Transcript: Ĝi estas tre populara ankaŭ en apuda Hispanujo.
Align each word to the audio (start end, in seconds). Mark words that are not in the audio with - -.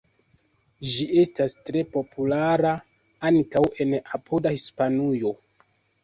Ĝi 0.91 1.03
estas 1.23 1.51
tre 1.67 1.83
populara 1.95 2.71
ankaŭ 3.29 3.61
en 3.85 3.93
apuda 4.17 4.55
Hispanujo. 4.55 5.35